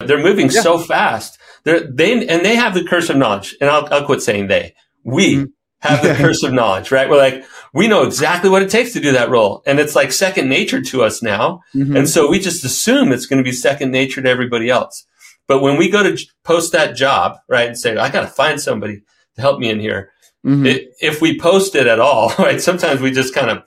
They're 0.00 0.22
moving 0.22 0.50
yeah. 0.50 0.60
so 0.60 0.78
fast. 0.78 1.38
They're, 1.64 1.80
they 1.80 2.26
and 2.26 2.44
they 2.44 2.56
have 2.56 2.74
the 2.74 2.84
curse 2.84 3.08
of 3.08 3.16
knowledge. 3.16 3.56
And 3.60 3.70
I'll, 3.70 3.86
I'll 3.92 4.06
quit 4.06 4.22
saying 4.22 4.48
they. 4.48 4.74
We 5.04 5.36
mm-hmm. 5.36 5.44
have 5.80 6.02
the 6.02 6.14
curse 6.22 6.42
of 6.42 6.52
knowledge, 6.52 6.90
right? 6.90 7.08
We're 7.08 7.16
like, 7.16 7.44
we 7.72 7.88
know 7.88 8.02
exactly 8.02 8.50
what 8.50 8.62
it 8.62 8.70
takes 8.70 8.92
to 8.92 9.00
do 9.00 9.12
that 9.12 9.30
role. 9.30 9.62
And 9.66 9.78
it's 9.78 9.96
like 9.96 10.12
second 10.12 10.48
nature 10.48 10.80
to 10.80 11.02
us 11.02 11.22
now. 11.22 11.62
Mm-hmm. 11.74 11.96
And 11.96 12.08
so 12.08 12.28
we 12.28 12.38
just 12.38 12.64
assume 12.64 13.12
it's 13.12 13.26
going 13.26 13.42
to 13.42 13.48
be 13.48 13.52
second 13.52 13.90
nature 13.90 14.22
to 14.22 14.28
everybody 14.28 14.70
else. 14.70 15.06
But 15.46 15.60
when 15.60 15.76
we 15.76 15.90
go 15.90 16.02
to 16.02 16.22
post 16.44 16.72
that 16.72 16.96
job, 16.96 17.36
right, 17.48 17.68
and 17.68 17.78
say, 17.78 17.96
I 17.96 18.10
got 18.10 18.22
to 18.22 18.26
find 18.28 18.60
somebody 18.60 19.02
to 19.36 19.40
help 19.40 19.58
me 19.58 19.70
in 19.70 19.80
here. 19.80 20.10
Mm-hmm. 20.46 20.66
It, 20.66 20.88
if 21.00 21.20
we 21.20 21.38
post 21.38 21.74
it 21.74 21.86
at 21.86 22.00
all, 22.00 22.32
right, 22.38 22.60
sometimes 22.60 23.00
we 23.00 23.10
just 23.10 23.34
kind 23.34 23.50
of 23.50 23.62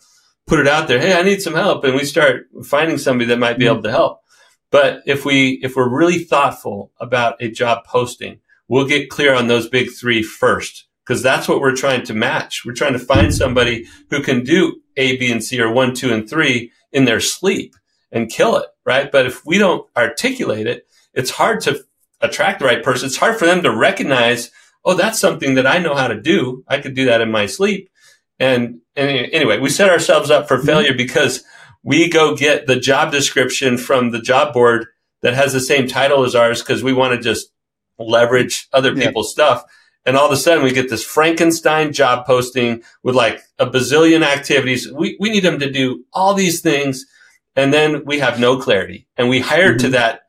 put 0.48 0.60
it 0.60 0.68
out 0.68 0.88
there. 0.88 1.00
Hey, 1.00 1.14
I 1.14 1.24
need 1.24 1.42
some 1.42 1.54
help. 1.54 1.84
And 1.84 1.94
we 1.94 2.06
start 2.06 2.46
finding 2.66 2.98
somebody 2.98 3.28
that 3.28 3.40
might 3.40 3.58
be 3.58 3.66
mm-hmm. 3.66 3.74
able 3.74 3.84
to 3.84 3.92
help. 3.92 4.22
But 4.72 5.02
if 5.06 5.26
we, 5.26 5.60
if 5.64 5.76
we're 5.76 5.90
really 5.90 6.20
thoughtful 6.20 6.92
about 7.00 7.42
a 7.42 7.50
job 7.50 7.86
posting, 7.86 8.40
we'll 8.68 8.88
get 8.88 9.10
clear 9.10 9.34
on 9.34 9.48
those 9.48 9.70
big 9.70 9.90
three 9.92 10.22
first, 10.22 10.88
because 11.06 11.24
that's 11.24 11.48
what 11.48 11.62
we're 11.62 11.76
trying 11.76 12.04
to 12.04 12.14
match. 12.14 12.64
We're 12.66 12.74
trying 12.74 12.94
to 12.94 13.00
find 13.00 13.34
somebody 13.34 13.86
who 14.10 14.22
can 14.22 14.44
do 14.44 14.82
A, 14.98 15.18
B, 15.18 15.32
and 15.32 15.44
C 15.44 15.62
or 15.62 15.72
one, 15.72 15.94
two, 15.94 16.12
and 16.12 16.30
three 16.30 16.72
in 16.92 17.06
their 17.06 17.22
sleep 17.22 17.76
and 18.12 18.30
kill 18.30 18.58
it. 18.58 18.68
Right. 18.86 19.12
But 19.12 19.26
if 19.26 19.46
we 19.46 19.58
don't 19.58 19.88
articulate 19.96 20.68
it, 20.68 20.88
it's 21.14 21.32
hard 21.32 21.62
to 21.62 21.84
attract 22.22 22.60
the 22.60 22.66
right 22.66 22.84
person. 22.84 23.08
It's 23.08 23.18
hard 23.18 23.38
for 23.38 23.46
them 23.46 23.64
to 23.64 23.76
recognize, 23.76 24.52
oh, 24.84 24.96
that's 24.96 25.20
something 25.20 25.56
that 25.56 25.68
I 25.68 25.80
know 25.80 25.96
how 25.96 26.08
to 26.08 26.20
do. 26.20 26.64
I 26.68 26.80
could 26.80 26.94
do 26.94 27.06
that 27.06 27.22
in 27.22 27.32
my 27.32 27.46
sleep. 27.46 27.90
And, 28.40 28.82
and 28.96 29.10
anyway, 29.32 29.60
we 29.60 29.70
set 29.70 29.90
ourselves 29.90 30.30
up 30.30 30.48
for 30.48 30.58
mm-hmm. 30.58 30.66
failure 30.66 30.94
because 30.94 31.44
we 31.88 32.10
go 32.10 32.36
get 32.36 32.68
the 32.68 32.76
job 32.76 33.14
description 33.14 33.78
from 33.78 34.12
the 34.12 34.20
job 34.20 34.54
board 34.54 34.88
that 35.22 35.34
has 35.34 35.54
the 35.54 35.62
same 35.62 35.88
title 35.88 36.26
as 36.26 36.36
ours 36.36 36.62
because 36.62 36.84
we 36.84 36.92
want 36.92 37.14
to 37.14 37.18
just 37.18 37.48
leverage 37.98 38.68
other 38.74 38.94
people's 38.94 39.30
yeah. 39.30 39.46
stuff. 39.46 39.64
And 40.06 40.18
all 40.18 40.26
of 40.26 40.34
a 40.34 40.38
sudden 40.38 40.66
we 40.66 40.74
get 40.74 40.90
this 40.90 41.06
Frankenstein 41.06 41.94
job 41.94 42.26
posting 42.26 42.84
with 43.04 43.16
like 43.16 43.42
a 43.58 43.66
bazillion 43.66 44.22
activities. 44.22 44.92
We, 44.92 45.16
we 45.22 45.30
need 45.30 45.46
them 45.46 45.60
to 45.60 45.72
do 45.72 46.04
all 46.12 46.34
these 46.34 46.60
things. 46.60 47.06
And 47.56 47.74
then 47.74 48.04
we 48.04 48.20
have 48.20 48.38
no 48.38 48.60
clarity 48.60 49.08
and 49.16 49.30
we 49.30 49.40
hire 49.40 49.70
mm-hmm. 49.70 49.78
to 49.78 49.90
that 49.92 50.24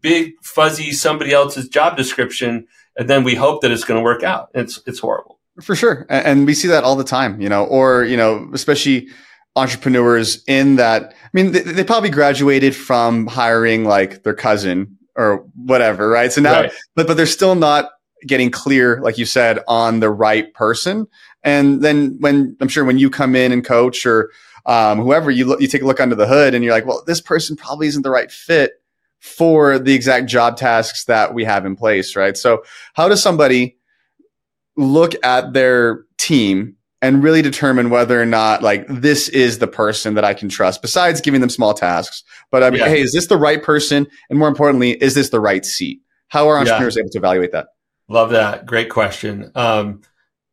big 0.00 0.34
fuzzy 0.42 0.92
somebody 0.92 1.32
else's 1.32 1.68
job 1.68 1.96
description. 1.96 2.68
And 2.96 3.10
then 3.10 3.24
we 3.24 3.34
hope 3.34 3.62
that 3.62 3.72
it's 3.72 3.84
going 3.84 3.98
to 3.98 4.04
work 4.04 4.22
out. 4.22 4.50
It's, 4.54 4.78
it's 4.86 5.00
horrible. 5.00 5.40
For 5.60 5.74
sure. 5.74 6.06
And 6.08 6.46
we 6.46 6.54
see 6.54 6.68
that 6.68 6.84
all 6.84 6.94
the 6.94 7.02
time, 7.02 7.40
you 7.40 7.48
know, 7.48 7.64
or, 7.64 8.04
you 8.04 8.16
know, 8.16 8.48
especially 8.52 9.08
entrepreneurs 9.56 10.42
in 10.46 10.76
that. 10.76 11.14
I 11.22 11.28
mean, 11.32 11.52
they, 11.52 11.60
they, 11.60 11.84
probably 11.84 12.10
graduated 12.10 12.74
from 12.74 13.26
hiring 13.26 13.84
like 13.84 14.22
their 14.22 14.34
cousin 14.34 14.98
or 15.16 15.46
whatever, 15.54 16.08
right? 16.08 16.32
So 16.32 16.40
now, 16.40 16.62
right. 16.62 16.72
but 16.94 17.06
but 17.06 17.16
they're 17.16 17.26
still 17.26 17.54
not 17.54 17.90
getting 18.26 18.50
clear, 18.50 19.00
like 19.00 19.18
you 19.18 19.26
said, 19.26 19.60
on 19.68 20.00
the 20.00 20.10
right 20.10 20.52
person. 20.54 21.06
And 21.42 21.82
then 21.82 22.16
when 22.20 22.56
I'm 22.60 22.68
sure 22.68 22.84
when 22.84 22.98
you 22.98 23.10
come 23.10 23.36
in 23.36 23.52
and 23.52 23.64
coach 23.64 24.06
or 24.06 24.30
um, 24.66 24.98
whoever 24.98 25.30
you 25.30 25.44
look, 25.44 25.60
you 25.60 25.68
take 25.68 25.82
a 25.82 25.86
look 25.86 26.00
under 26.00 26.14
the 26.14 26.26
hood 26.26 26.54
and 26.54 26.64
you're 26.64 26.72
like, 26.72 26.86
well, 26.86 27.02
this 27.06 27.20
person 27.20 27.56
probably 27.56 27.86
isn't 27.86 28.02
the 28.02 28.10
right 28.10 28.30
fit 28.30 28.72
for 29.20 29.78
the 29.78 29.94
exact 29.94 30.26
job 30.26 30.56
tasks 30.56 31.04
that 31.04 31.34
we 31.34 31.44
have 31.44 31.64
in 31.66 31.76
place, 31.76 32.16
right? 32.16 32.36
So 32.36 32.62
how 32.94 33.08
does 33.08 33.22
somebody 33.22 33.76
look 34.76 35.14
at 35.24 35.52
their 35.52 36.04
team 36.18 36.76
and 37.04 37.22
really 37.22 37.42
determine 37.42 37.90
whether 37.90 38.20
or 38.20 38.24
not 38.24 38.62
like 38.62 38.86
this 38.88 39.28
is 39.28 39.58
the 39.58 39.66
person 39.66 40.14
that 40.14 40.24
I 40.24 40.32
can 40.32 40.48
trust 40.48 40.80
besides 40.80 41.20
giving 41.20 41.42
them 41.42 41.50
small 41.50 41.74
tasks. 41.74 42.24
But 42.50 42.62
I 42.62 42.70
mean, 42.70 42.80
yeah. 42.80 42.88
hey, 42.88 43.02
is 43.02 43.12
this 43.12 43.26
the 43.26 43.36
right 43.36 43.62
person? 43.62 44.06
And 44.30 44.38
more 44.38 44.48
importantly, 44.48 44.92
is 44.92 45.14
this 45.14 45.28
the 45.28 45.38
right 45.38 45.66
seat? 45.66 46.00
How 46.28 46.48
are 46.48 46.56
entrepreneurs 46.56 46.96
yeah. 46.96 47.02
able 47.02 47.10
to 47.10 47.18
evaluate 47.18 47.52
that? 47.52 47.66
Love 48.08 48.30
that. 48.30 48.64
Great 48.64 48.88
question. 48.88 49.52
Um, 49.54 50.00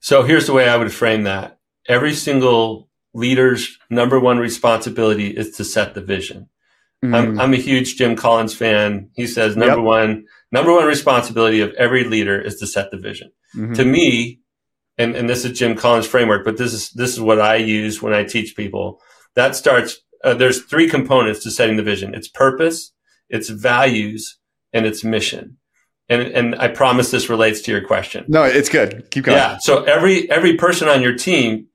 so 0.02 0.24
here's 0.24 0.46
the 0.46 0.52
way 0.52 0.68
I 0.68 0.76
would 0.76 0.92
frame 0.92 1.24
that. 1.24 1.58
Every 1.88 2.14
single 2.14 2.90
leader's 3.14 3.78
number 3.90 4.20
one 4.20 4.38
responsibility 4.38 5.28
is 5.28 5.56
to 5.56 5.64
set 5.64 5.94
the 5.94 6.02
vision. 6.02 6.50
Mm. 7.04 7.16
I'm, 7.16 7.40
I'm, 7.40 7.54
a 7.54 7.58
huge 7.58 7.96
Jim 7.96 8.18
Collins 8.18 8.54
fan. 8.54 9.09
He 9.16 9.25
says 9.25 9.56
number 9.56 9.78
yep. 9.78 9.86
one, 9.86 10.25
number 10.52 10.74
one 10.74 10.86
responsibility 10.86 11.62
of 11.62 11.74
every 11.74 12.04
leader 12.04 12.40
is 12.40 12.58
to 12.58 12.68
set 12.68 12.92
the 12.92 12.98
vision. 12.98 13.31
Mm-hmm. 13.56 13.74
To 13.74 13.86
me, 13.86 14.41
and, 15.01 15.16
and 15.16 15.29
this 15.29 15.44
is 15.44 15.57
Jim 15.57 15.75
Collins' 15.75 16.06
framework, 16.06 16.45
but 16.45 16.57
this 16.57 16.73
is 16.73 16.91
this 16.91 17.12
is 17.12 17.19
what 17.19 17.41
I 17.41 17.56
use 17.56 18.01
when 18.01 18.13
I 18.13 18.23
teach 18.23 18.56
people. 18.56 19.01
That 19.35 19.56
starts. 19.56 19.97
Uh, 20.23 20.35
there's 20.35 20.63
three 20.63 20.88
components 20.88 21.41
to 21.44 21.51
setting 21.51 21.78
the 21.78 21.84
vision. 21.84 22.13
It's 22.13 22.28
purpose, 22.28 22.94
it's 23.28 23.50
values, 23.50 24.38
and 24.72 24.85
it's 24.85 25.03
mission. 25.03 25.57
And 26.07 26.22
and 26.22 26.56
I 26.56 26.67
promise 26.67 27.09
this 27.09 27.29
relates 27.29 27.62
to 27.62 27.72
your 27.72 27.81
question. 27.81 28.25
No, 28.28 28.44
it's 28.44 28.69
good. 28.69 29.09
Keep 29.09 29.25
going. 29.25 29.38
Yeah. 29.38 29.57
So 29.59 29.84
every 29.85 30.29
every 30.29 30.56
person 30.56 30.88
on 30.88 31.01
your 31.01 31.16
team 31.16 31.68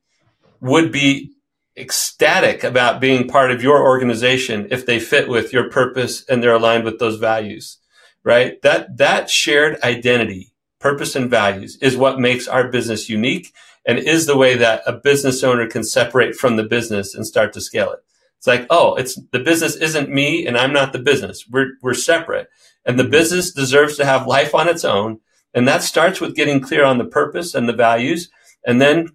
would 0.61 0.93
be 0.93 1.33
ecstatic 1.77 2.65
about 2.65 3.01
being 3.01 3.29
part 3.29 3.51
of 3.51 3.63
your 3.63 3.83
organization 3.83 4.69
if 4.71 4.87
they 4.87 4.99
fit 4.99 5.29
with 5.29 5.53
your 5.53 5.69
purpose 5.69 6.25
and 6.29 6.43
they're 6.43 6.55
aligned 6.55 6.85
with 6.85 6.99
those 6.99 7.19
values, 7.19 7.79
right? 8.25 8.63
That 8.63 8.97
that 8.99 9.29
shared 9.29 9.81
identity 9.83 10.53
purpose 10.79 11.17
and 11.17 11.31
values 11.31 11.77
is 11.81 11.97
what 11.97 12.21
makes 12.21 12.49
our 12.49 12.69
business 12.69 13.09
unique 13.09 13.53
and 13.87 13.99
is 13.99 14.27
the 14.27 14.37
way 14.37 14.57
that 14.57 14.83
a 14.87 14.93
business 14.93 15.43
owner 15.45 15.67
can 15.67 15.85
separate 15.85 16.35
from 16.35 16.57
the 16.57 16.65
business 16.65 17.15
and 17.15 17.27
start 17.27 17.53
to 17.53 17.61
scale 17.61 17.93
it. 17.93 18.01
It's 18.39 18.47
like, 18.47 18.67
oh, 18.69 18.95
it's 18.95 19.19
the 19.33 19.39
business 19.39 19.77
isn't 19.77 20.11
me 20.11 20.47
and 20.47 20.57
I'm 20.57 20.73
not 20.73 20.93
the 20.93 20.99
business. 20.99 21.47
We're, 21.51 21.73
we're 21.83 21.95
separate 21.95 22.49
and 22.85 22.99
the 22.99 23.03
mm-hmm. 23.03 23.13
business 23.13 23.53
deserves 23.53 23.97
to 23.97 24.05
have 24.05 24.27
life 24.27 24.55
on 24.55 24.69
its 24.69 24.85
own. 24.85 25.21
And 25.55 25.67
that 25.67 25.83
starts 25.83 26.21
with 26.21 26.37
getting 26.37 26.61
clear 26.61 26.85
on 26.85 26.99
the 26.99 27.05
purpose 27.05 27.55
and 27.55 27.69
the 27.69 27.73
values 27.73 28.31
and 28.67 28.81
then 28.81 29.11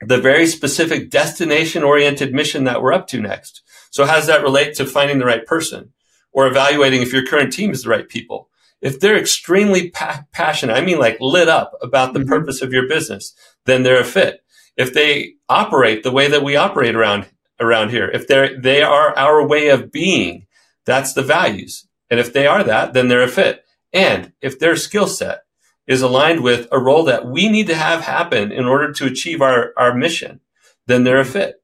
the 0.00 0.20
very 0.20 0.46
specific 0.46 1.10
destination 1.10 1.82
oriented 1.82 2.32
mission 2.32 2.64
that 2.64 2.82
we're 2.82 2.92
up 2.92 3.06
to 3.08 3.20
next. 3.20 3.62
So 3.90 4.04
how 4.04 4.16
does 4.16 4.26
that 4.26 4.42
relate 4.42 4.74
to 4.74 4.86
finding 4.86 5.18
the 5.18 5.24
right 5.24 5.44
person 5.44 5.92
or 6.32 6.46
evaluating 6.46 7.02
if 7.02 7.12
your 7.12 7.26
current 7.26 7.52
team 7.52 7.70
is 7.70 7.82
the 7.82 7.90
right 7.90 8.08
people? 8.08 8.48
If 8.80 9.00
they're 9.00 9.18
extremely 9.18 9.90
pa- 9.90 10.24
passionate, 10.32 10.74
I 10.74 10.80
mean 10.80 10.98
like 10.98 11.18
lit 11.20 11.48
up 11.48 11.72
about 11.82 12.12
the 12.12 12.20
mm-hmm. 12.20 12.28
purpose 12.28 12.62
of 12.62 12.72
your 12.72 12.88
business, 12.88 13.34
then 13.66 13.82
they're 13.82 14.00
a 14.00 14.04
fit. 14.04 14.40
If 14.76 14.94
they 14.94 15.34
operate 15.48 16.02
the 16.02 16.12
way 16.12 16.28
that 16.28 16.44
we 16.44 16.56
operate 16.56 16.94
around 16.94 17.26
around 17.60 17.90
here, 17.90 18.08
if 18.08 18.28
they're 18.28 18.60
they 18.60 18.82
are 18.82 19.16
our 19.16 19.46
way 19.46 19.68
of 19.68 19.90
being, 19.90 20.46
that's 20.84 21.12
the 21.12 21.22
values. 21.22 21.86
And 22.10 22.20
if 22.20 22.32
they 22.32 22.46
are 22.46 22.64
that, 22.64 22.92
then 22.92 23.08
they're 23.08 23.22
a 23.22 23.28
fit. 23.28 23.64
And 23.92 24.32
if 24.40 24.58
their 24.58 24.76
skill 24.76 25.06
set 25.06 25.40
is 25.86 26.02
aligned 26.02 26.42
with 26.42 26.68
a 26.70 26.78
role 26.78 27.04
that 27.04 27.26
we 27.26 27.48
need 27.48 27.66
to 27.66 27.74
have 27.74 28.02
happen 28.02 28.52
in 28.52 28.66
order 28.66 28.92
to 28.92 29.06
achieve 29.06 29.40
our, 29.40 29.72
our 29.76 29.94
mission, 29.94 30.40
then 30.86 31.04
they're 31.04 31.20
a 31.20 31.24
fit. 31.24 31.62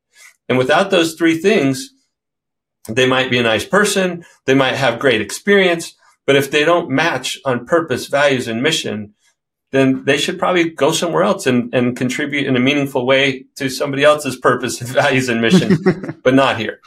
And 0.49 0.59
without 0.59 0.91
those 0.91 1.15
three 1.15 1.39
things, 1.39 1.91
they 2.89 3.07
might 3.07 3.31
be 3.31 3.39
a 3.39 3.43
nice 3.43 3.65
person. 3.65 4.25
They 4.47 4.55
might 4.55 4.75
have 4.75 4.99
great 4.99 5.21
experience, 5.21 5.95
but 6.27 6.37
if 6.37 6.51
they 6.51 6.65
don't 6.65 6.91
match 6.91 7.39
on 7.45 7.67
purpose, 7.67 8.07
values, 8.07 8.49
and 8.49 8.63
mission, 8.63 9.15
then 9.73 10.05
they 10.05 10.17
should 10.17 10.39
probably 10.39 10.71
go 10.71 10.93
somewhere 10.93 11.25
else 11.25 11.47
and, 11.47 11.75
and 11.75 11.97
contribute 11.97 12.47
in 12.47 12.57
a 12.57 12.61
meaningful 12.61 13.07
way 13.07 13.45
to 13.57 13.69
somebody 13.69 14.05
else's 14.05 14.37
purpose, 14.37 14.79
values, 14.81 15.29
and 15.29 15.41
mission, 15.41 16.21
but 16.23 16.35
not 16.35 16.59
here. 16.59 16.79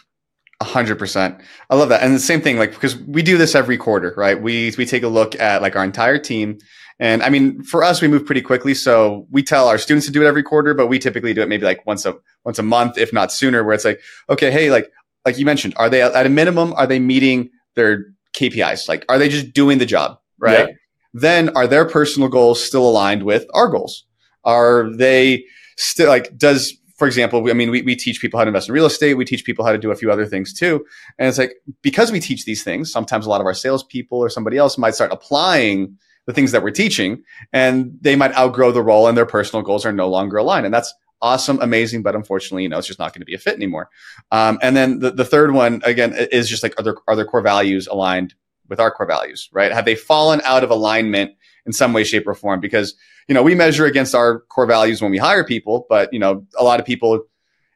A 0.60 0.66
hundred 0.66 0.98
percent. 0.98 1.40
I 1.70 1.76
love 1.76 1.90
that. 1.90 2.02
And 2.02 2.16
the 2.16 2.20
same 2.20 2.42
thing, 2.42 2.58
like, 2.58 2.72
because 2.72 2.96
we 2.96 3.22
do 3.22 3.38
this 3.38 3.54
every 3.54 3.78
quarter, 3.78 4.14
right? 4.18 4.42
We, 4.42 4.74
we 4.78 4.86
take 4.86 5.04
a 5.04 5.08
look 5.08 5.36
at 5.40 5.62
like 5.62 5.76
our 5.76 5.84
entire 5.84 6.18
team. 6.18 6.58
And 7.00 7.22
I 7.22 7.30
mean, 7.30 7.62
for 7.62 7.84
us, 7.84 8.02
we 8.02 8.08
move 8.08 8.26
pretty 8.26 8.42
quickly. 8.42 8.74
So 8.74 9.28
we 9.30 9.44
tell 9.44 9.68
our 9.68 9.78
students 9.78 10.08
to 10.08 10.12
do 10.12 10.24
it 10.24 10.26
every 10.26 10.42
quarter, 10.42 10.74
but 10.74 10.88
we 10.88 10.98
typically 10.98 11.34
do 11.34 11.42
it 11.42 11.50
maybe 11.50 11.66
like 11.66 11.86
once 11.86 12.08
a, 12.08 12.16
once 12.44 12.58
a 12.58 12.64
month, 12.64 12.98
if 12.98 13.14
not 13.14 13.32
sooner, 13.32 13.64
where 13.64 13.76
it's 13.76 13.86
like, 13.86 14.02
okay, 14.30 14.50
hey, 14.50 14.72
like, 14.72 14.90
like 15.26 15.38
you 15.38 15.46
mentioned, 15.46 15.74
are 15.78 15.90
they 15.90 16.02
at 16.02 16.26
a 16.26 16.30
minimum, 16.30 16.74
are 16.74 16.88
they 16.88 17.00
meeting 17.00 17.50
their 17.76 18.06
KPIs? 18.38 18.88
Like, 18.88 19.06
are 19.10 19.18
they 19.18 19.30
just 19.30 19.54
doing 19.54 19.78
the 19.78 19.86
job? 19.86 20.20
Right. 20.40 20.70
Yeah. 20.70 20.74
Then 21.14 21.50
are 21.56 21.68
their 21.68 21.86
personal 21.86 22.30
goals 22.30 22.64
still 22.64 22.88
aligned 22.88 23.24
with 23.24 23.46
our 23.54 23.68
goals? 23.68 24.06
Are 24.44 24.90
they 24.96 25.46
still 25.78 26.10
like, 26.10 26.38
does, 26.38 26.74
for 26.98 27.08
example, 27.08 27.50
I 27.50 27.54
mean, 27.54 27.72
we, 27.72 27.82
we 27.82 27.96
teach 27.96 28.22
people 28.22 28.38
how 28.38 28.44
to 28.44 28.50
invest 28.50 28.70
in 28.70 28.74
real 28.74 28.86
estate. 28.86 29.16
We 29.16 29.26
teach 29.26 29.44
people 29.44 29.66
how 29.66 29.72
to 29.72 29.78
do 29.78 29.92
a 29.92 29.96
few 29.96 30.12
other 30.12 30.26
things 30.26 30.54
too. 30.54 30.86
And 31.18 31.28
it's 31.28 31.38
like, 31.38 31.54
because 31.82 32.12
we 32.12 32.20
teach 32.20 32.46
these 32.46 32.64
things, 32.64 32.92
sometimes 32.92 33.26
a 33.26 33.30
lot 33.30 33.42
of 33.42 33.48
our 33.48 33.54
salespeople 33.54 34.18
or 34.18 34.30
somebody 34.30 34.58
else 34.58 34.78
might 34.78 34.96
start 34.96 35.12
applying 35.12 35.98
the 36.28 36.34
things 36.34 36.52
that 36.52 36.62
we're 36.62 36.72
teaching 36.72 37.24
and 37.54 37.98
they 38.02 38.16
might 38.16 38.36
outgrow 38.36 38.72
the 38.72 38.82
role 38.82 39.08
and 39.08 39.18
their 39.18 39.26
personal 39.26 39.64
goals 39.64 39.86
are 39.86 39.94
no 39.94 40.10
longer 40.10 40.38
aligned. 40.38 40.66
And 40.66 40.74
that's 40.74 40.94
awesome, 41.22 41.60
amazing, 41.62 42.04
but 42.04 42.16
unfortunately, 42.16 42.64
you 42.64 42.70
know, 42.70 42.78
it's 42.78 42.88
just 42.88 43.00
not 43.00 43.14
going 43.14 43.22
to 43.22 43.26
be 43.26 43.34
a 43.34 43.38
fit 43.38 43.56
anymore. 43.56 43.90
Um, 44.32 44.60
and 44.62 44.76
then 44.76 45.00
the, 45.00 45.12
the 45.12 45.26
third 45.26 45.54
one, 45.54 45.82
again, 45.84 46.14
is 46.32 46.50
just 46.50 46.64
like, 46.64 46.80
are 46.80 46.84
their, 46.84 46.96
are 47.08 47.16
their 47.16 47.26
core 47.26 47.42
values 47.42 47.88
aligned 47.88 48.36
with 48.70 48.80
our 48.80 48.92
core 48.92 49.08
values, 49.08 49.50
right? 49.52 49.72
Have 49.72 49.86
they 49.86 49.96
fallen 49.96 50.42
out 50.44 50.64
of 50.64 50.70
alignment 50.70 51.32
in 51.66 51.74
some 51.74 51.94
way, 51.94 52.04
shape, 52.04 52.28
or 52.28 52.36
form? 52.36 52.60
Because, 52.60 52.96
you 53.28 53.34
know, 53.34 53.44
we 53.44 53.56
measure 53.56 53.86
against 53.86 54.14
our 54.14 54.42
core 54.42 54.66
values 54.66 55.02
when 55.02 55.12
we 55.12 55.18
hire 55.18 55.44
people, 55.44 55.86
but, 55.90 56.12
you 56.12 56.20
know, 56.20 56.46
a 56.58 56.64
lot 56.64 56.80
of 56.80 56.86
people, 56.86 57.24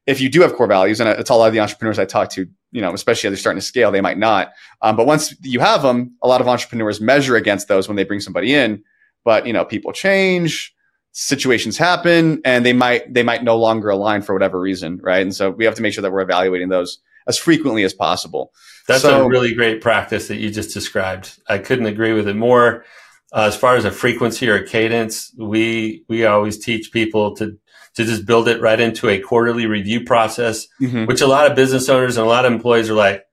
if 0.05 0.19
you 0.19 0.29
do 0.29 0.41
have 0.41 0.55
core 0.55 0.67
values, 0.67 0.99
and 0.99 1.09
it's 1.09 1.29
a 1.29 1.35
lot 1.35 1.47
of 1.47 1.53
the 1.53 1.59
entrepreneurs 1.59 1.99
I 1.99 2.05
talk 2.05 2.29
to, 2.31 2.47
you 2.71 2.81
know, 2.81 2.93
especially 2.93 3.27
as 3.27 3.31
they're 3.31 3.37
starting 3.37 3.59
to 3.59 3.65
scale, 3.65 3.91
they 3.91 4.01
might 4.01 4.17
not. 4.17 4.53
Um, 4.81 4.95
but 4.95 5.05
once 5.05 5.35
you 5.41 5.59
have 5.59 5.81
them, 5.81 6.15
a 6.21 6.27
lot 6.27 6.41
of 6.41 6.47
entrepreneurs 6.47 7.01
measure 7.01 7.35
against 7.35 7.67
those 7.67 7.87
when 7.87 7.97
they 7.97 8.03
bring 8.03 8.19
somebody 8.19 8.53
in. 8.53 8.83
But 9.23 9.45
you 9.45 9.53
know, 9.53 9.65
people 9.65 9.91
change, 9.91 10.73
situations 11.11 11.77
happen, 11.77 12.41
and 12.45 12.65
they 12.65 12.73
might 12.73 13.13
they 13.13 13.23
might 13.23 13.43
no 13.43 13.57
longer 13.57 13.89
align 13.89 14.21
for 14.21 14.33
whatever 14.33 14.59
reason, 14.59 14.99
right? 15.01 15.21
And 15.21 15.35
so 15.35 15.49
we 15.49 15.65
have 15.65 15.75
to 15.75 15.81
make 15.81 15.93
sure 15.93 16.01
that 16.01 16.11
we're 16.11 16.21
evaluating 16.21 16.69
those 16.69 16.99
as 17.27 17.37
frequently 17.37 17.83
as 17.83 17.93
possible. 17.93 18.51
That's 18.87 19.03
so, 19.03 19.25
a 19.25 19.29
really 19.29 19.53
great 19.53 19.81
practice 19.81 20.27
that 20.27 20.37
you 20.37 20.49
just 20.51 20.73
described. 20.73 21.39
I 21.47 21.57
couldn't 21.59 21.85
agree 21.85 22.13
with 22.13 22.27
it 22.27 22.35
more. 22.35 22.85
Uh, 23.33 23.43
as 23.43 23.55
far 23.55 23.75
as 23.75 23.85
a 23.85 23.91
frequency 23.91 24.49
or 24.49 24.55
a 24.55 24.67
cadence, 24.67 25.33
we 25.37 26.03
we 26.09 26.25
always 26.25 26.57
teach 26.57 26.91
people 26.91 27.35
to 27.35 27.57
to 27.95 28.05
just 28.05 28.25
build 28.25 28.47
it 28.47 28.61
right 28.61 28.79
into 28.79 29.09
a 29.09 29.19
quarterly 29.19 29.65
review 29.65 30.03
process, 30.03 30.67
mm-hmm. 30.81 31.05
which 31.05 31.21
a 31.21 31.27
lot 31.27 31.49
of 31.49 31.55
business 31.55 31.89
owners 31.89 32.17
and 32.17 32.25
a 32.25 32.29
lot 32.29 32.45
of 32.45 32.53
employees 32.53 32.89
are 32.89 32.95
like, 32.95 33.25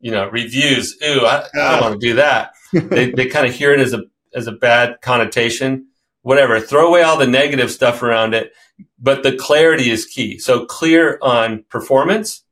you 0.00 0.10
know, 0.10 0.28
reviews. 0.28 0.96
Ooh, 1.04 1.26
I, 1.26 1.46
I 1.54 1.72
don't 1.72 1.80
want 1.80 2.00
to 2.00 2.06
do 2.06 2.14
that. 2.14 2.52
they 2.72 3.10
they 3.10 3.26
kind 3.26 3.46
of 3.46 3.54
hear 3.54 3.72
it 3.72 3.80
as 3.80 3.92
a 3.92 4.02
as 4.34 4.46
a 4.46 4.52
bad 4.52 5.00
connotation. 5.02 5.88
Whatever, 6.28 6.60
throw 6.60 6.86
away 6.88 7.00
all 7.00 7.16
the 7.16 7.26
negative 7.26 7.70
stuff 7.70 8.02
around 8.02 8.34
it, 8.34 8.52
but 8.98 9.22
the 9.22 9.34
clarity 9.34 9.90
is 9.90 10.04
key. 10.04 10.38
So 10.38 10.66
clear 10.66 11.18
on 11.22 11.64
performance, 11.70 12.44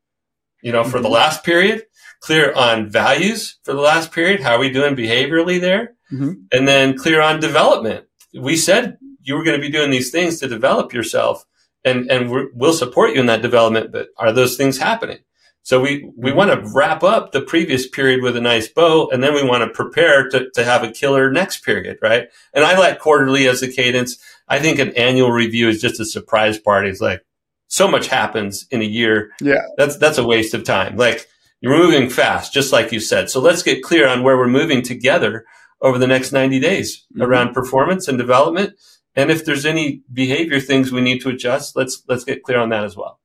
you 0.63 0.73
know, 0.73 0.83
for 0.83 0.97
mm-hmm. 0.97 1.03
the 1.03 1.11
last 1.11 1.45
period, 1.45 1.85
clear 2.21 2.55
on 2.55 2.89
values 2.89 3.59
for 3.65 3.75
the 3.75 3.83
last 3.83 4.13
period. 4.13 4.41
How 4.41 4.55
are 4.55 4.61
we 4.61 4.71
doing 4.71 4.97
behaviorally 4.97 5.61
there? 5.61 5.95
Mm-hmm. 6.11 6.33
And 6.53 6.67
then 6.67 6.97
clear 6.97 7.21
on 7.21 7.39
development. 7.39 8.07
We 8.33 8.57
said 8.57 8.97
you 9.21 9.35
were 9.35 9.45
going 9.45 9.61
to 9.61 9.67
be 9.67 9.71
doing 9.71 9.91
these 9.91 10.11
things 10.11 10.41
to 10.41 10.49
develop 10.49 10.95
yourself 10.95 11.45
and, 11.85 12.11
and 12.11 12.31
we 12.31 12.47
will 12.55 12.73
support 12.73 13.13
you 13.13 13.21
in 13.21 13.27
that 13.27 13.43
development, 13.43 13.93
but 13.93 14.09
are 14.17 14.33
those 14.33 14.57
things 14.57 14.79
happening? 14.79 15.19
So 15.67 15.81
we, 15.81 16.09
we 16.17 16.31
mm-hmm. 16.31 16.39
want 16.39 16.51
to 16.53 16.71
wrap 16.73 17.03
up 17.03 17.33
the 17.33 17.41
previous 17.41 17.89
period 17.89 18.23
with 18.23 18.37
a 18.37 18.41
nice 18.41 18.69
bow 18.69 19.11
and 19.11 19.21
then 19.21 19.35
we 19.35 19.43
want 19.43 19.65
to 19.65 19.75
prepare 19.75 20.29
to, 20.29 20.49
to 20.51 20.63
have 20.63 20.85
a 20.85 20.93
killer 20.93 21.29
next 21.29 21.65
period, 21.65 21.99
right? 22.01 22.29
And 22.55 22.65
I 22.65 22.79
like 22.79 23.01
quarterly 23.01 23.49
as 23.49 23.65
a 23.65 23.73
cadence. 23.73 24.17
I 24.47 24.61
think 24.61 24.79
an 24.79 24.97
annual 24.97 25.33
review 25.33 25.69
is 25.69 25.81
just 25.81 25.99
a 25.99 26.05
surprise 26.05 26.57
party. 26.57 26.89
It's 26.89 27.01
like 27.01 27.25
so 27.67 27.89
much 27.89 28.07
happens 28.07 28.69
in 28.71 28.81
a 28.81 28.85
year. 28.85 29.33
Yeah. 29.41 29.67
That's, 29.77 29.97
that's 29.97 30.19
a 30.19 30.25
waste 30.25 30.55
of 30.55 30.63
time. 30.63 30.97
Like 30.97 31.27
you're 31.61 31.77
moving 31.77 32.11
fast, 32.11 32.55
just 32.55 32.73
like 32.73 32.93
you 32.93 33.01
said. 33.01 33.29
So 33.29 33.41
let's 33.41 33.65
get 33.65 33.83
clear 33.83 34.07
on 34.07 34.23
where 34.23 34.37
we're 34.37 34.47
moving 34.47 34.83
together 34.83 35.47
over 35.81 35.99
the 35.99 36.07
next 36.07 36.31
90 36.31 36.61
days 36.61 37.05
mm-hmm. 37.13 37.23
around 37.23 37.55
performance 37.55 38.07
and 38.07 38.17
development 38.17 38.75
and 39.17 39.31
if 39.31 39.45
there's 39.45 39.65
any 39.67 40.03
behavior 40.13 40.61
things 40.61 40.93
we 40.93 41.01
need 41.01 41.23
to 41.23 41.31
adjust, 41.31 41.75
let's 41.75 42.03
let's 42.07 42.23
get 42.23 42.43
clear 42.43 42.59
on 42.59 42.69
that 42.69 42.85
as 42.85 42.97
well. 42.97 43.19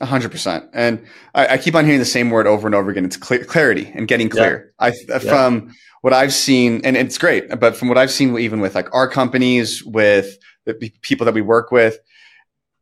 A 0.00 0.06
hundred 0.06 0.32
percent. 0.32 0.64
And 0.72 1.06
I, 1.34 1.54
I, 1.54 1.58
keep 1.58 1.74
on 1.74 1.84
hearing 1.84 2.00
the 2.00 2.04
same 2.04 2.30
word 2.30 2.46
over 2.46 2.66
and 2.66 2.74
over 2.74 2.90
again. 2.90 3.04
It's 3.04 3.16
clear, 3.16 3.44
clarity 3.44 3.90
and 3.94 4.08
getting 4.08 4.28
clear. 4.28 4.72
Yeah. 4.80 4.86
I, 4.88 4.92
yeah. 5.08 5.18
from 5.18 5.72
what 6.00 6.12
I've 6.12 6.32
seen, 6.32 6.80
and 6.84 6.96
it's 6.96 7.16
great, 7.16 7.48
but 7.60 7.76
from 7.76 7.88
what 7.88 7.96
I've 7.96 8.10
seen, 8.10 8.36
even 8.36 8.60
with 8.60 8.74
like 8.74 8.92
our 8.92 9.08
companies, 9.08 9.84
with 9.84 10.36
the 10.66 10.74
people 11.02 11.24
that 11.26 11.34
we 11.34 11.42
work 11.42 11.70
with, 11.70 11.98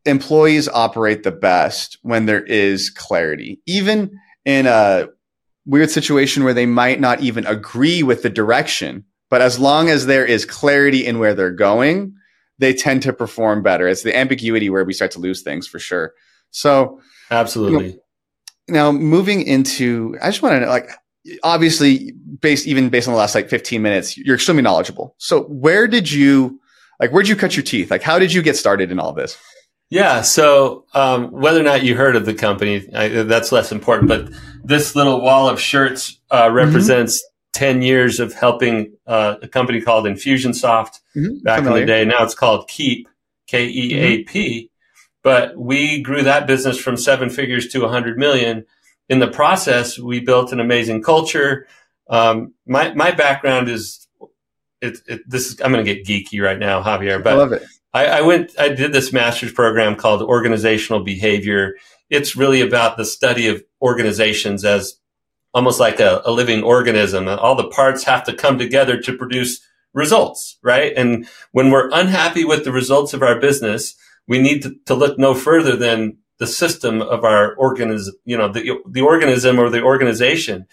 employees 0.06 0.68
operate 0.68 1.22
the 1.22 1.32
best 1.32 1.98
when 2.02 2.26
there 2.26 2.42
is 2.42 2.88
clarity, 2.88 3.60
even 3.66 4.18
in 4.44 4.66
a 4.66 5.08
weird 5.66 5.90
situation 5.90 6.44
where 6.44 6.54
they 6.54 6.66
might 6.66 6.98
not 6.98 7.20
even 7.20 7.46
agree 7.46 8.02
with 8.02 8.22
the 8.22 8.30
direction 8.30 9.04
but 9.32 9.40
as 9.40 9.58
long 9.58 9.88
as 9.88 10.04
there 10.04 10.26
is 10.26 10.44
clarity 10.44 11.06
in 11.06 11.18
where 11.18 11.32
they're 11.32 11.50
going, 11.50 12.14
they 12.58 12.74
tend 12.74 13.00
to 13.04 13.14
perform 13.14 13.62
better. 13.62 13.88
It's 13.88 14.02
the 14.02 14.14
ambiguity 14.14 14.68
where 14.68 14.84
we 14.84 14.92
start 14.92 15.10
to 15.12 15.20
lose 15.20 15.40
things 15.40 15.66
for 15.66 15.78
sure. 15.78 16.12
So 16.52 17.00
absolutely. 17.30 17.86
You 17.86 17.92
know, 17.92 17.98
now 18.68 18.92
moving 18.92 19.42
into, 19.42 20.16
I 20.22 20.28
just 20.28 20.42
want 20.42 20.54
to 20.54 20.60
know, 20.60 20.68
like, 20.68 20.90
obviously 21.42 22.12
based, 22.40 22.66
even 22.66 22.88
based 22.88 23.08
on 23.08 23.14
the 23.14 23.18
last 23.18 23.34
like 23.34 23.48
15 23.48 23.82
minutes, 23.82 24.16
you're 24.16 24.36
extremely 24.36 24.62
knowledgeable. 24.62 25.14
So 25.18 25.42
where 25.44 25.88
did 25.88 26.10
you, 26.10 26.60
like, 27.00 27.10
where'd 27.10 27.28
you 27.28 27.36
cut 27.36 27.56
your 27.56 27.64
teeth? 27.64 27.90
Like, 27.90 28.02
how 28.02 28.18
did 28.18 28.32
you 28.32 28.42
get 28.42 28.56
started 28.56 28.90
in 28.90 28.98
all 28.98 29.12
this? 29.12 29.36
Yeah. 29.90 30.22
So, 30.22 30.86
um, 30.94 31.30
whether 31.30 31.60
or 31.60 31.64
not 31.64 31.82
you 31.84 31.96
heard 31.96 32.16
of 32.16 32.24
the 32.24 32.34
company, 32.34 32.88
I, 32.94 33.08
that's 33.08 33.52
less 33.52 33.72
important, 33.72 34.08
but 34.08 34.30
this 34.64 34.96
little 34.96 35.20
wall 35.20 35.48
of 35.48 35.60
shirts, 35.60 36.18
uh, 36.30 36.50
represents 36.50 37.22
mm-hmm. 37.22 37.64
10 37.64 37.82
years 37.82 38.18
of 38.18 38.32
helping 38.32 38.96
uh, 39.06 39.36
a 39.42 39.48
company 39.48 39.82
called 39.82 40.06
Infusionsoft 40.06 41.00
mm-hmm. 41.14 41.42
back 41.42 41.58
Familiar. 41.58 41.82
in 41.82 41.86
the 41.86 41.92
day. 41.92 42.04
Now 42.06 42.24
it's 42.24 42.34
called 42.34 42.68
Keap, 42.68 43.06
K 43.46 43.66
E 43.66 43.94
A 43.94 44.24
P. 44.24 44.70
But 45.22 45.56
we 45.56 46.02
grew 46.02 46.22
that 46.22 46.46
business 46.46 46.78
from 46.78 46.96
seven 46.96 47.30
figures 47.30 47.68
to 47.68 47.80
100 47.80 48.18
million. 48.18 48.64
In 49.08 49.18
the 49.18 49.28
process, 49.28 49.98
we 49.98 50.20
built 50.20 50.52
an 50.52 50.60
amazing 50.60 51.02
culture. 51.02 51.66
Um, 52.08 52.54
my, 52.66 52.92
my 52.94 53.12
background 53.12 53.68
is, 53.68 54.08
it, 54.80 54.98
it, 55.06 55.20
this 55.26 55.46
is, 55.46 55.60
I'm 55.60 55.72
going 55.72 55.84
to 55.84 55.94
get 55.94 56.06
geeky 56.06 56.42
right 56.42 56.58
now, 56.58 56.82
Javier, 56.82 57.22
but 57.22 57.34
I 57.34 57.36
love 57.36 57.52
it. 57.52 57.62
I, 57.94 58.06
I 58.06 58.20
went, 58.22 58.58
I 58.58 58.70
did 58.70 58.92
this 58.92 59.12
master's 59.12 59.52
program 59.52 59.96
called 59.96 60.22
organizational 60.22 61.04
behavior. 61.04 61.76
It's 62.10 62.34
really 62.36 62.60
about 62.60 62.96
the 62.96 63.04
study 63.04 63.48
of 63.48 63.62
organizations 63.80 64.64
as 64.64 64.98
almost 65.54 65.78
like 65.78 66.00
a, 66.00 66.22
a 66.24 66.32
living 66.32 66.62
organism. 66.62 67.28
All 67.28 67.54
the 67.54 67.68
parts 67.68 68.04
have 68.04 68.24
to 68.24 68.34
come 68.34 68.58
together 68.58 69.00
to 69.02 69.16
produce 69.16 69.60
results, 69.92 70.58
right? 70.62 70.92
And 70.96 71.28
when 71.52 71.70
we're 71.70 71.90
unhappy 71.90 72.44
with 72.44 72.64
the 72.64 72.72
results 72.72 73.12
of 73.12 73.22
our 73.22 73.38
business, 73.38 73.94
we 74.32 74.38
need 74.38 74.62
to, 74.62 74.74
to 74.86 74.94
look 74.94 75.18
no 75.18 75.34
further 75.34 75.76
than 75.76 76.16
the 76.38 76.46
system 76.46 77.02
of 77.02 77.22
our 77.22 77.54
organism, 77.56 78.14
you 78.24 78.34
know, 78.34 78.50
the, 78.50 78.78
the 78.88 79.02
organism 79.02 79.58
or 79.58 79.68
the 79.68 79.82
organization. 79.82 80.66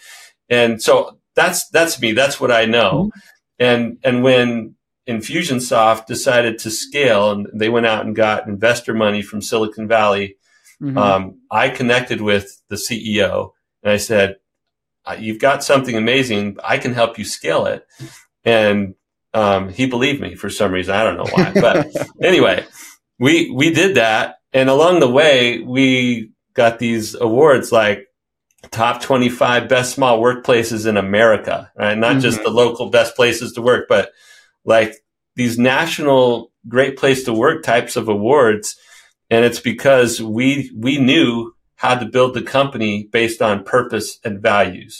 And 0.48 0.82
so 0.82 1.18
that's, 1.34 1.68
that's 1.68 2.00
me. 2.00 2.12
That's 2.12 2.40
what 2.40 2.50
I 2.50 2.64
know. 2.64 3.10
Mm-hmm. 3.10 3.18
And, 3.58 3.98
and 4.02 4.22
when 4.22 4.76
Infusionsoft 5.06 6.06
decided 6.06 6.58
to 6.60 6.70
scale 6.70 7.32
and 7.32 7.48
they 7.52 7.68
went 7.68 7.84
out 7.84 8.06
and 8.06 8.16
got 8.16 8.48
investor 8.48 8.94
money 8.94 9.20
from 9.20 9.42
Silicon 9.42 9.86
Valley, 9.86 10.36
mm-hmm. 10.80 10.96
um, 10.96 11.40
I 11.50 11.68
connected 11.68 12.22
with 12.22 12.62
the 12.70 12.76
CEO 12.76 13.50
and 13.82 13.92
I 13.92 13.98
said, 13.98 14.36
you've 15.18 15.38
got 15.38 15.62
something 15.62 15.96
amazing. 15.96 16.56
I 16.64 16.78
can 16.78 16.94
help 16.94 17.18
you 17.18 17.26
scale 17.26 17.66
it. 17.66 17.86
And 18.42 18.94
um, 19.34 19.68
he 19.68 19.84
believed 19.84 20.22
me 20.22 20.34
for 20.34 20.48
some 20.48 20.72
reason. 20.72 20.94
I 20.94 21.04
don't 21.04 21.18
know 21.18 21.30
why. 21.30 21.52
But 21.52 21.94
anyway, 22.22 22.64
we 23.20 23.50
we 23.50 23.72
did 23.72 23.96
that, 23.96 24.36
and 24.52 24.68
along 24.68 24.98
the 24.98 25.10
way, 25.10 25.60
we 25.60 26.32
got 26.54 26.78
these 26.80 27.14
awards 27.14 27.70
like 27.70 28.06
top 28.70 29.00
25 29.02 29.68
best 29.68 29.94
small 29.94 30.20
workplaces 30.20 30.86
in 30.86 30.96
America, 30.96 31.70
right? 31.76 31.96
Not 31.96 32.12
mm-hmm. 32.12 32.20
just 32.20 32.42
the 32.42 32.50
local 32.50 32.90
best 32.90 33.14
places 33.14 33.52
to 33.52 33.62
work, 33.62 33.86
but 33.88 34.10
like 34.64 34.94
these 35.36 35.58
national 35.58 36.50
great 36.68 36.96
place 36.98 37.24
to 37.24 37.32
work 37.32 37.62
types 37.62 37.96
of 37.96 38.08
awards. 38.08 38.76
And 39.30 39.44
it's 39.44 39.60
because 39.60 40.20
we, 40.20 40.70
we 40.76 40.98
knew 40.98 41.52
how 41.76 41.94
to 41.94 42.04
build 42.04 42.34
the 42.34 42.42
company 42.42 43.08
based 43.10 43.40
on 43.40 43.64
purpose 43.64 44.18
and 44.24 44.42
values. 44.42 44.98